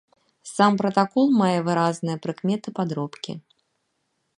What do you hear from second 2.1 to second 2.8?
прыкметы